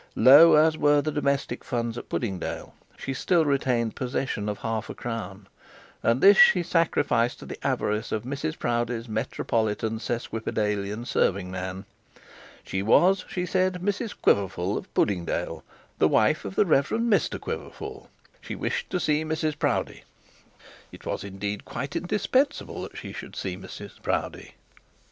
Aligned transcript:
Low 0.15 0.55
as 0.55 0.79
were 0.79 0.99
the 0.99 1.11
domestic 1.11 1.63
funds 1.63 1.95
at 1.95 2.09
Puddingdale, 2.09 2.73
she 2.97 3.13
still 3.13 3.45
retained 3.45 3.95
possession 3.95 4.49
of 4.49 4.57
a 4.57 4.61
half 4.61 4.89
crown, 4.95 5.45
and 6.01 6.21
this 6.21 6.37
she 6.37 6.63
sacrificed 6.63 7.37
to 7.37 7.45
the 7.45 7.59
avarice 7.67 8.11
of 8.11 8.23
Mrs 8.23 8.57
Proudie's 8.57 9.07
metropolitan 9.07 9.99
sesquipedalian 9.99 11.05
serving 11.05 11.51
man. 11.51 11.85
She 12.63 12.81
was, 12.81 13.25
she 13.29 13.45
said, 13.45 13.83
Mrs 13.83 14.15
Quiverful 14.19 14.75
of 14.75 14.91
Puddingdale, 14.95 15.61
the 15.99 16.07
wife 16.07 16.45
of 16.45 16.55
the 16.55 16.65
Rev. 16.65 16.89
Mr 16.89 17.39
Quiverful. 17.39 18.09
She 18.41 18.55
wished 18.55 18.89
to 18.89 18.99
see 18.99 19.23
Mrs 19.23 19.59
Proudie. 19.59 20.03
It 20.91 21.05
was 21.05 21.23
indeed 21.23 21.63
quite 21.63 21.95
indispensible 21.95 22.81
that 22.81 22.97
she 22.97 23.13
should 23.13 23.35
see 23.35 23.55
Mrs 23.55 24.01
Proudie. 24.01 24.55